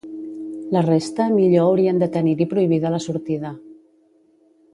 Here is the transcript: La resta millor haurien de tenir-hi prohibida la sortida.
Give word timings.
La 0.75 0.81
resta 0.87 1.27
millor 1.33 1.65
haurien 1.67 2.01
de 2.05 2.09
tenir-hi 2.17 2.49
prohibida 2.55 2.93
la 2.95 3.03
sortida. 3.05 3.53